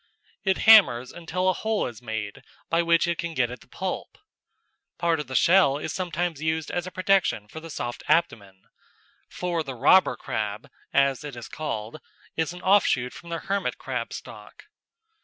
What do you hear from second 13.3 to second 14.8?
hermit crab stock.